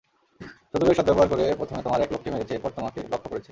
সুযোগের 0.71 0.97
সদ্ব্যবহার 0.97 1.29
করে 1.31 1.45
প্রথমে 1.59 1.81
তোমার 1.83 1.99
এক 2.01 2.09
লোককে 2.11 2.29
মেরেছে, 2.33 2.53
এরপর 2.55 2.71
তোমাকে 2.77 2.99
লক্ষ্য 3.11 3.29
করেছে। 3.29 3.49